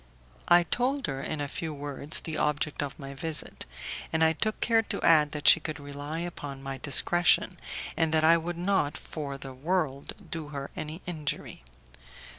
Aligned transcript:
I 0.47 0.63
told 0.63 1.05
her 1.05 1.21
in 1.21 1.39
a 1.41 1.47
few 1.47 1.75
words 1.75 2.21
the 2.21 2.35
object 2.35 2.81
of 2.81 2.97
my 2.97 3.13
visit, 3.13 3.67
and 4.11 4.23
I 4.23 4.33
took 4.33 4.59
care 4.59 4.81
to 4.81 4.99
add 5.03 5.31
that 5.33 5.47
she 5.47 5.59
could 5.59 5.79
rely 5.79 6.21
upon 6.21 6.63
my 6.63 6.79
discretion, 6.79 7.59
and 7.95 8.11
that 8.11 8.23
I 8.23 8.35
would 8.35 8.57
not 8.57 8.97
for 8.97 9.37
the 9.37 9.53
world 9.53 10.13
do 10.31 10.47
her 10.47 10.71
any 10.75 11.03
injury. 11.05 11.63